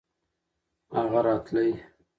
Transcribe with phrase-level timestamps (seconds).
[0.95, 1.71] هغه راتلی.